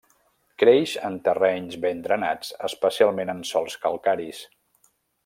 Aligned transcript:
Creix 0.61 0.93
en 1.09 1.19
terrenys 1.27 1.77
ben 1.83 2.01
drenats 2.07 2.49
especialment 2.71 3.33
en 3.37 3.45
sòls 3.51 3.77
calcaris. 3.85 4.41